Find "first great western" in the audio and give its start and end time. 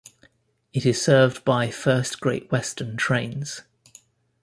1.69-2.97